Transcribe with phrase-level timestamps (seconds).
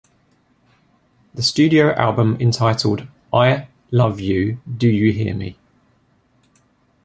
[1.35, 5.59] The studio album entitled I Love You, Do You Hear Me?